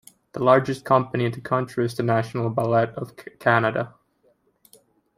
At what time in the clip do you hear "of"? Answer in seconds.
2.97-3.15